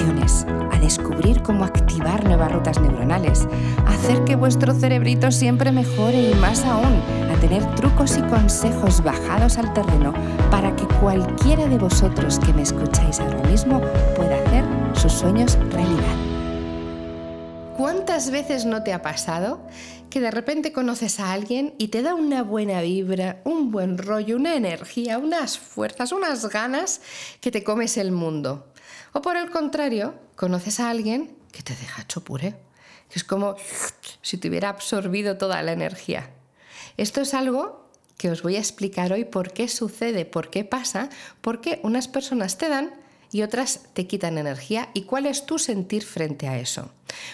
[0.00, 3.48] a descubrir cómo activar nuevas rutas neuronales,
[3.84, 7.02] a hacer que vuestro cerebrito siempre mejore y más aún,
[7.32, 10.14] a tener trucos y consejos bajados al terreno
[10.52, 13.80] para que cualquiera de vosotros que me escucháis ahora mismo
[14.14, 16.16] pueda hacer sus sueños realidad.
[17.76, 19.66] ¿Cuántas veces no te ha pasado
[20.10, 24.36] que de repente conoces a alguien y te da una buena vibra, un buen rollo,
[24.36, 27.00] una energía, unas fuerzas, unas ganas
[27.40, 28.64] que te comes el mundo?
[29.12, 32.56] O por el contrario, conoces a alguien que te deja chopure,
[33.08, 33.56] que es como
[34.22, 36.30] si te hubiera absorbido toda la energía.
[36.96, 41.08] Esto es algo que os voy a explicar hoy por qué sucede, por qué pasa,
[41.40, 42.92] por qué unas personas te dan
[43.30, 46.90] y otras te quitan energía y cuál es tu sentir frente a eso.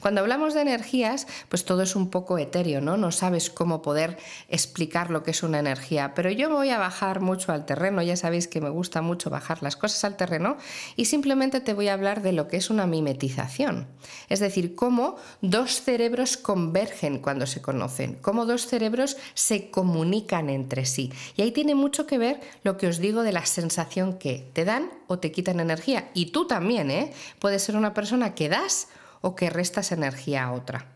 [0.00, 2.96] Cuando hablamos de energías, pues todo es un poco etéreo, ¿no?
[2.96, 7.20] No sabes cómo poder explicar lo que es una energía, pero yo voy a bajar
[7.20, 10.56] mucho al terreno, ya sabéis que me gusta mucho bajar las cosas al terreno
[10.96, 13.86] y simplemente te voy a hablar de lo que es una mimetización,
[14.28, 20.86] es decir, cómo dos cerebros convergen cuando se conocen, cómo dos cerebros se comunican entre
[20.86, 21.12] sí.
[21.36, 24.64] Y ahí tiene mucho que ver lo que os digo de la sensación que te
[24.64, 26.10] dan o te quitan energía.
[26.14, 27.12] Y tú también, ¿eh?
[27.38, 28.88] Puedes ser una persona que das
[29.20, 30.86] o que restas energía a otra.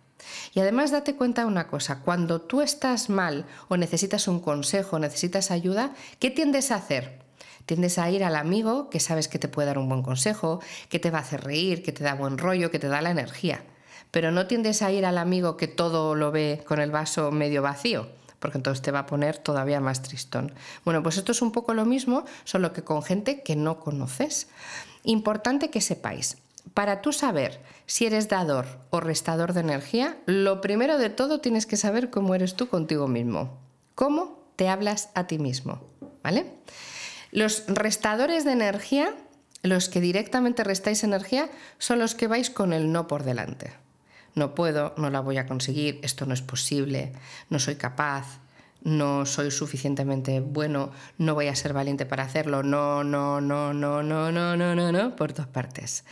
[0.54, 4.98] Y además date cuenta de una cosa, cuando tú estás mal o necesitas un consejo,
[4.98, 7.20] necesitas ayuda, ¿qué tiendes a hacer?
[7.66, 10.98] Tiendes a ir al amigo que sabes que te puede dar un buen consejo, que
[10.98, 13.64] te va a hacer reír, que te da buen rollo, que te da la energía.
[14.10, 17.62] Pero no tiendes a ir al amigo que todo lo ve con el vaso medio
[17.62, 18.08] vacío,
[18.40, 20.52] porque entonces te va a poner todavía más tristón.
[20.84, 24.48] Bueno, pues esto es un poco lo mismo, solo que con gente que no conoces.
[25.04, 26.38] Importante que sepáis,
[26.74, 31.66] para tú saber si eres dador o restador de energía, lo primero de todo tienes
[31.66, 33.58] que saber cómo eres tú contigo mismo.
[33.94, 35.82] ¿Cómo te hablas a ti mismo?
[36.22, 36.46] ¿Vale?
[37.30, 39.14] Los restadores de energía,
[39.62, 43.72] los que directamente restáis energía, son los que vais con el no por delante.
[44.34, 47.12] No puedo, no la voy a conseguir, esto no es posible,
[47.50, 48.38] no soy capaz,
[48.84, 54.02] no soy suficientemente bueno, no voy a ser valiente para hacerlo, no, no, no, no,
[54.02, 56.04] no, no, no, no, no, por todas partes.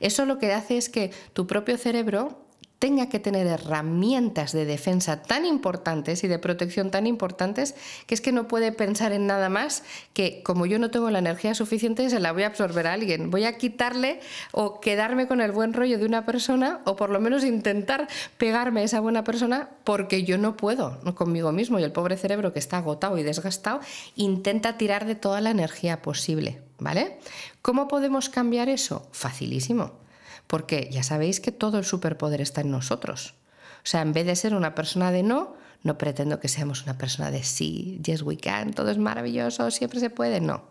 [0.00, 2.45] Eso lo que hace es que tu propio cerebro
[2.78, 7.74] tenga que tener herramientas de defensa tan importantes y de protección tan importantes
[8.06, 9.82] que es que no puede pensar en nada más
[10.12, 13.30] que como yo no tengo la energía suficiente se la voy a absorber a alguien.
[13.30, 14.20] Voy a quitarle
[14.52, 18.80] o quedarme con el buen rollo de una persona o por lo menos intentar pegarme
[18.80, 22.58] a esa buena persona porque yo no puedo conmigo mismo y el pobre cerebro que
[22.58, 23.80] está agotado y desgastado
[24.16, 26.60] intenta tirar de toda la energía posible.
[26.78, 27.18] ¿Vale?
[27.62, 29.08] ¿Cómo podemos cambiar eso?
[29.10, 30.05] Facilísimo
[30.46, 33.34] porque ya sabéis que todo el superpoder está en nosotros.
[33.78, 36.98] O sea, en vez de ser una persona de no, no pretendo que seamos una
[36.98, 40.64] persona de sí, yes we can, todo es maravilloso, siempre se puede, no.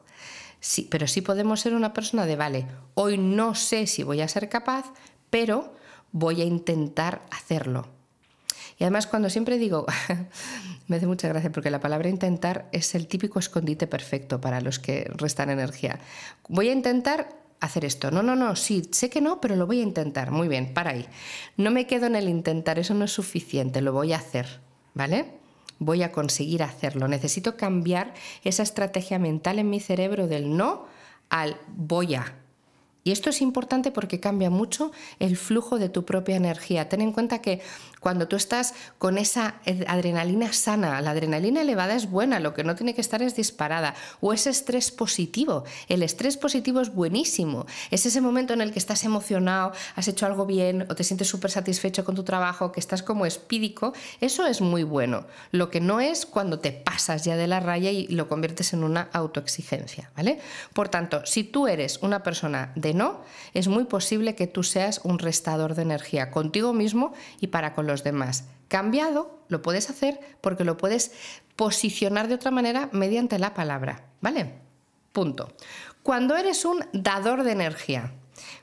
[0.60, 4.28] Sí, pero sí podemos ser una persona de, vale, hoy no sé si voy a
[4.28, 4.86] ser capaz,
[5.30, 5.74] pero
[6.12, 7.88] voy a intentar hacerlo.
[8.78, 9.86] Y además cuando siempre digo,
[10.88, 14.80] me hace mucha gracia porque la palabra intentar es el típico escondite perfecto para los
[14.80, 16.00] que restan energía.
[16.50, 18.12] Voy a intentar hacer esto.
[18.12, 20.32] No, no, no, sí, sé que no, pero lo voy a intentar.
[20.32, 21.06] Muy bien, para ahí.
[21.58, 24.62] No me quedo en el intentar, eso no es suficiente, lo voy a hacer,
[24.94, 25.34] ¿vale?
[25.80, 27.08] Voy a conseguir hacerlo.
[27.08, 30.86] Necesito cambiar esa estrategia mental en mi cerebro del no
[31.30, 32.45] al voy a.
[33.06, 36.90] Y esto es importante porque cambia mucho el flujo de tu propia energía.
[36.90, 37.62] Ten en cuenta que
[38.00, 42.74] cuando tú estás con esa adrenalina sana, la adrenalina elevada es buena, lo que no
[42.74, 45.66] tiene que estar es disparada, o ese estrés positivo.
[45.88, 47.68] El estrés positivo es buenísimo.
[47.92, 51.28] Es ese momento en el que estás emocionado, has hecho algo bien o te sientes
[51.28, 53.94] súper satisfecho con tu trabajo, que estás como espídico.
[54.20, 55.28] Eso es muy bueno.
[55.52, 58.84] Lo que no es cuando te pasas ya de la raya y lo conviertes en
[58.84, 60.40] una autoexigencia, ¿vale?
[60.74, 63.22] Por tanto, si tú eres una persona de no,
[63.54, 67.88] es muy posible que tú seas un restador de energía contigo mismo y para con
[67.88, 68.46] los demás.
[68.68, 71.12] Cambiado lo puedes hacer porque lo puedes
[71.56, 74.54] posicionar de otra manera mediante la palabra, ¿vale?
[75.12, 75.54] Punto.
[76.04, 78.14] Cuando eres un dador de energía,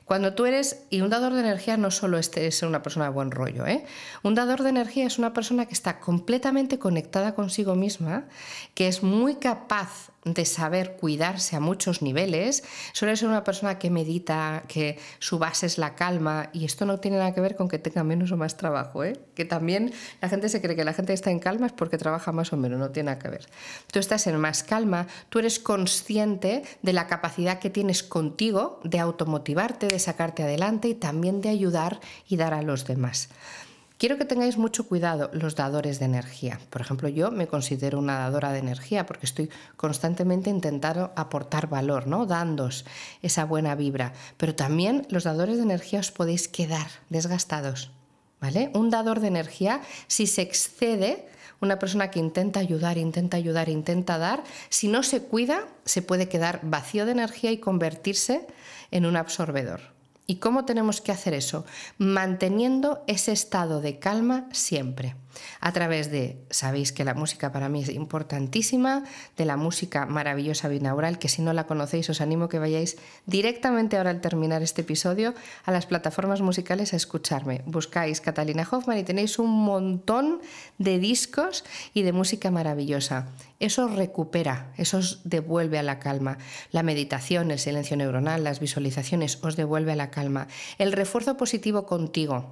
[0.05, 3.11] cuando tú eres, y un dador de energía no solo es ser una persona de
[3.11, 3.85] buen rollo, ¿eh?
[4.21, 8.25] un dador de energía es una persona que está completamente conectada consigo misma,
[8.75, 13.89] que es muy capaz de saber cuidarse a muchos niveles, suele ser una persona que
[13.89, 17.67] medita, que su base es la calma, y esto no tiene nada que ver con
[17.67, 19.19] que tenga menos o más trabajo, ¿eh?
[19.35, 22.31] que también la gente se cree que la gente está en calma es porque trabaja
[22.31, 23.45] más o menos, no tiene nada que ver.
[23.91, 28.99] Tú estás en más calma, tú eres consciente de la capacidad que tienes contigo de
[28.99, 33.29] automotivarte, de sacarte adelante y también de ayudar y dar a los demás.
[34.03, 36.59] Quiero que tengáis mucho cuidado los dadores de energía.
[36.69, 42.05] Por ejemplo, yo me considero una dadora de energía porque estoy constantemente intentando aportar valor,
[42.05, 42.25] ¿no?
[42.25, 42.83] Dándos
[43.21, 44.11] esa buena vibra.
[44.35, 47.91] Pero también los dadores de energía os podéis quedar desgastados,
[48.41, 48.71] ¿vale?
[48.73, 51.25] Un dador de energía, si se excede,
[51.61, 56.27] una persona que intenta ayudar, intenta ayudar, intenta dar, si no se cuida, se puede
[56.27, 58.47] quedar vacío de energía y convertirse
[58.91, 59.93] en un absorbedor.
[60.25, 61.65] ¿Y cómo tenemos que hacer eso?
[61.97, 65.15] Manteniendo ese estado de calma siempre.
[65.59, 69.03] A través de, sabéis que la música para mí es importantísima,
[69.37, 73.97] de la música maravillosa binaural, que si no la conocéis os animo que vayáis directamente
[73.97, 75.33] ahora al terminar este episodio
[75.65, 77.61] a las plataformas musicales a escucharme.
[77.65, 80.41] Buscáis Catalina Hoffman y tenéis un montón
[80.77, 81.63] de discos
[81.93, 83.27] y de música maravillosa.
[83.59, 86.37] Eso recupera, eso os devuelve a la calma.
[86.71, 90.47] La meditación, el silencio neuronal, las visualizaciones os devuelve a la calma.
[90.77, 92.51] El refuerzo positivo contigo,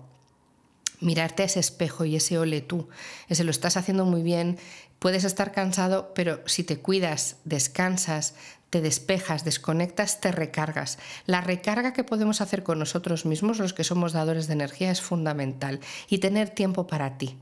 [1.01, 2.87] mirarte a ese espejo y ese ole tú,
[3.27, 4.57] ese lo estás haciendo muy bien,
[4.99, 8.35] puedes estar cansado, pero si te cuidas, descansas,
[8.69, 10.97] te despejas, desconectas, te recargas.
[11.25, 15.01] La recarga que podemos hacer con nosotros mismos, los que somos dadores de energía, es
[15.01, 17.37] fundamental y tener tiempo para ti.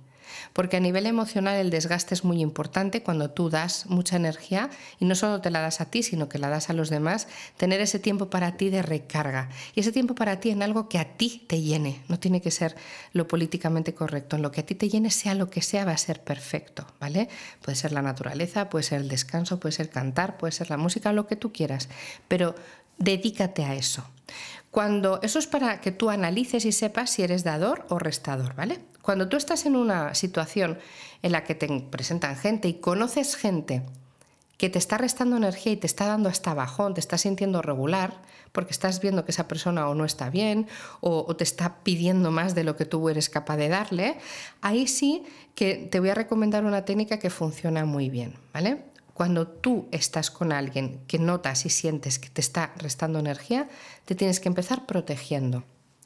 [0.54, 5.06] Porque a nivel emocional el desgaste es muy importante cuando tú das mucha energía y
[5.06, 7.28] no solo te la das a ti, sino que la das a los demás,
[7.58, 9.50] tener ese tiempo para ti de recarga.
[9.76, 12.52] Y ese tiempo para ti en algo que a ti te llene, no tiene que
[12.52, 12.76] ser
[13.14, 15.94] lo políticamente correcto, en lo que a ti te llene, sea lo que sea, va
[15.94, 17.30] a ser perfecto, ¿vale?
[17.62, 21.14] Puede ser la naturaleza, puede ser el descanso, puede ser cantar, puede ser la música,
[21.14, 21.90] lo que tú quieras,
[22.28, 22.56] pero
[22.98, 24.06] dedícate a eso.
[24.71, 28.80] Cuando eso es para que tú analices y sepas si eres dador o restador, ¿vale?
[29.01, 30.77] Cuando tú estás en una situación
[31.24, 33.83] en la que te presentan gente y conoces gente
[34.57, 38.21] que te está restando energía y te está dando hasta bajón, te está sintiendo regular,
[38.51, 40.68] porque estás viendo que esa persona o no está bien
[41.01, 44.18] o, o, te está pidiendo más de lo que tú eres capaz de darle,
[44.62, 45.24] ahí sí
[45.56, 48.83] que te voy a recomendar una técnica que funciona muy bien, ¿vale?
[49.19, 53.68] Cuando tú estás con alguien que notas y sientes que te está restando energía,
[54.06, 55.66] te tienes que empezar protegiendo.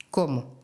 [0.09, 0.55] ¿Cómo?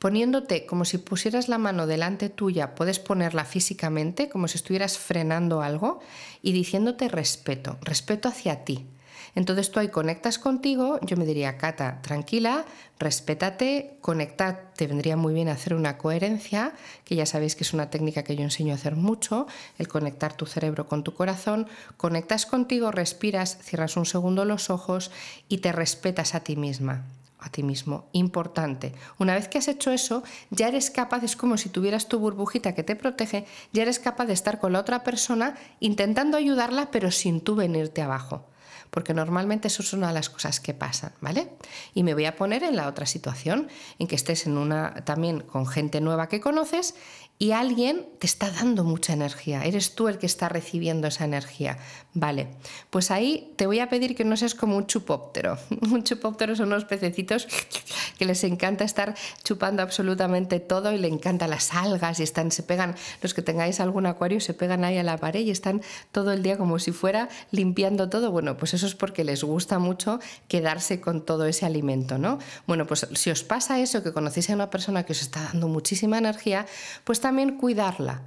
[0.00, 5.62] Poniéndote como si pusieras la mano delante tuya, puedes ponerla físicamente, como si estuvieras frenando
[5.62, 6.00] algo,
[6.42, 8.88] y diciéndote respeto, respeto hacia ti,
[9.34, 12.64] entonces tú ahí conectas contigo, yo me diría, Cata, tranquila,
[12.98, 16.72] respétate, conectar, te vendría muy bien hacer una coherencia,
[17.04, 19.46] que ya sabéis que es una técnica que yo enseño a hacer mucho,
[19.78, 21.66] el conectar tu cerebro con tu corazón,
[21.96, 25.10] conectas contigo, respiras, cierras un segundo los ojos
[25.48, 27.04] y te respetas a ti misma
[27.40, 28.08] a ti mismo.
[28.12, 28.94] Importante.
[29.18, 32.74] Una vez que has hecho eso, ya eres capaz, es como si tuvieras tu burbujita
[32.74, 37.10] que te protege, ya eres capaz de estar con la otra persona intentando ayudarla, pero
[37.10, 38.46] sin tú venirte abajo
[38.94, 41.48] porque normalmente eso es una de las cosas que pasan, ¿vale?
[41.94, 43.66] Y me voy a poner en la otra situación,
[43.98, 46.94] en que estés en una también con gente nueva que conoces
[47.38, 51.78] y alguien te está dando mucha energía, eres tú el que está recibiendo esa energía.
[52.16, 52.46] Vale,
[52.90, 55.58] pues ahí te voy a pedir que no seas como un chupóptero.
[55.94, 57.46] Un chupóptero son unos pececitos
[58.18, 62.62] que les encanta estar chupando absolutamente todo y le encantan las algas y están, se
[62.62, 65.82] pegan, los que tengáis algún acuario se pegan ahí a la pared y están
[66.12, 68.30] todo el día como si fuera limpiando todo.
[68.30, 72.38] Bueno, pues eso es porque les gusta mucho quedarse con todo ese alimento, ¿no?
[72.66, 75.68] Bueno, pues si os pasa eso, que conocéis a una persona que os está dando
[75.68, 76.66] muchísima energía,
[77.02, 78.22] pues también cuidarla.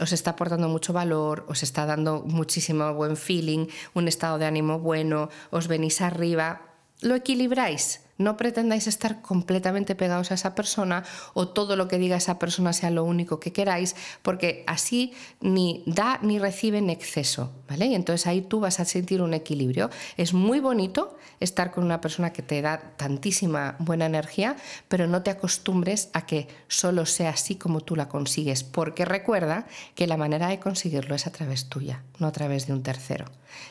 [0.00, 4.78] os está aportando mucho valor, os está dando muchísimo buen feeling, un estado de ánimo
[4.78, 6.69] bueno, os venís arriba,
[7.02, 12.18] lo equilibráis no pretendáis estar completamente pegados a esa persona o todo lo que diga
[12.18, 17.50] esa persona sea lo único que queráis, porque así ni da ni recibe en exceso,
[17.66, 17.86] ¿vale?
[17.86, 19.88] Y entonces ahí tú vas a sentir un equilibrio.
[20.18, 24.54] Es muy bonito estar con una persona que te da tantísima buena energía,
[24.88, 29.66] pero no te acostumbres a que solo sea así como tú la consigues, porque recuerda
[29.94, 33.24] que la manera de conseguirlo es a través tuya, no a través de un tercero.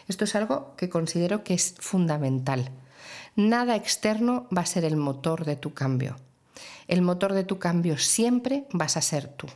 [0.07, 2.71] Esto es algo que considero que es fundamental.
[3.35, 6.17] Nada externo va a ser el motor de tu cambio.
[6.87, 9.47] El motor de tu cambio siempre vas a ser tú.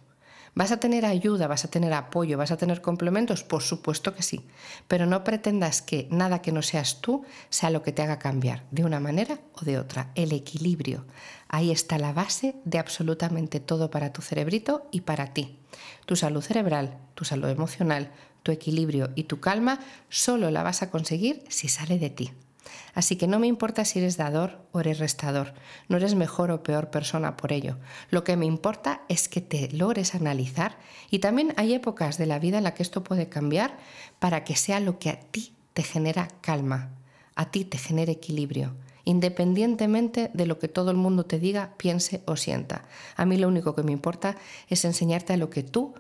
[0.56, 3.44] ¿Vas a tener ayuda, vas a tener apoyo, vas a tener complementos?
[3.44, 4.46] Por supuesto que sí,
[4.88, 8.64] pero no pretendas que nada que no seas tú sea lo que te haga cambiar,
[8.70, 10.12] de una manera o de otra.
[10.14, 11.06] El equilibrio.
[11.48, 15.58] Ahí está la base de absolutamente todo para tu cerebrito y para ti.
[16.06, 18.12] Tu salud cerebral, tu salud emocional,
[18.44, 22.32] tu equilibrio y tu calma solo la vas a conseguir si sale de ti.
[22.94, 25.54] Así que no me importa si eres dador o eres restador,
[25.90, 27.78] no eres mejor o peor persona por ello.
[28.10, 30.78] Lo que me importa es que te logres analizar
[31.10, 33.78] y también hay épocas de la vida en la que esto puede cambiar
[34.20, 36.92] para que sea lo que a ti te genera calma,
[37.36, 38.76] a ti te genere equilibrio,
[39.06, 42.86] independientemente de lo que todo el mundo te diga, piense o sienta.
[43.16, 44.38] A mí lo único que me importa
[44.70, 45.94] es enseñarte a lo que tú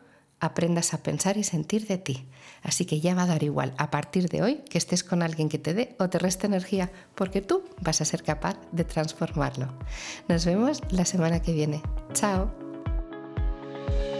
[0.43, 2.27] aprendas a pensar y sentir de ti.
[2.61, 5.49] Así que ya va a dar igual a partir de hoy que estés con alguien
[5.49, 9.73] que te dé o te reste energía, porque tú vas a ser capaz de transformarlo.
[10.27, 11.81] Nos vemos la semana que viene.
[12.13, 12.62] Chao.